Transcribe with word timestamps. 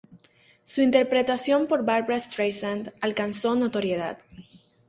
Su 0.63 0.81
interpretación 0.81 1.67
por 1.67 1.85
Barbra 1.85 2.19
Streisand 2.19 2.89
alcanzó 3.01 3.55
notoriedad. 3.55 4.17